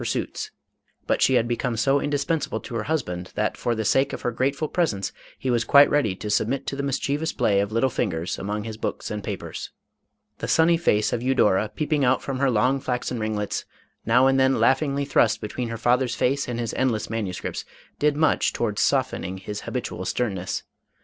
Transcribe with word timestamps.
495 0.01 0.07
pursuits, 0.31 0.51
but 1.05 1.21
she 1.21 1.35
had 1.35 1.47
become 1.47 1.77
so 1.77 1.99
indispensable 2.01 2.59
to 2.59 2.73
her 2.73 2.85
husband, 2.85 3.31
that 3.35 3.55
for 3.55 3.75
the 3.75 3.85
sake 3.85 4.13
of 4.13 4.23
her 4.23 4.31
grateful 4.31 4.67
presence 4.67 5.11
he 5.37 5.51
was 5.51 5.63
quite 5.63 5.91
ready 5.91 6.15
to 6.15 6.27
submit 6.27 6.65
to 6.65 6.75
the 6.75 6.81
mischievous 6.81 7.31
play 7.31 7.59
of 7.59 7.71
little 7.71 7.87
fingers 7.91 8.39
among 8.39 8.63
his 8.63 8.77
books 8.77 9.11
and 9.11 9.23
papers. 9.23 9.69
The 10.39 10.47
sunny 10.47 10.75
face 10.77 11.13
of 11.13 11.21
Eudora 11.21 11.69
peeping 11.69 12.03
out 12.03 12.23
from 12.23 12.39
her 12.39 12.49
long 12.49 12.79
flaxen 12.79 13.19
ring 13.19 13.35
lets, 13.35 13.63
now 14.03 14.25
and 14.25 14.39
then 14.39 14.59
laughingly 14.59 15.05
thrust 15.05 15.39
between 15.39 15.69
her 15.69 15.77
fa 15.77 15.95
ther's 15.99 16.15
face 16.15 16.47
and 16.47 16.59
his 16.59 16.73
endless 16.73 17.07
manuscripts, 17.07 17.63
did 17.99 18.15
much 18.17 18.53
towards 18.53 18.81
softening 18.81 19.37
his 19.37 19.61
habitual 19.61 20.03
sternness. 20.05 20.63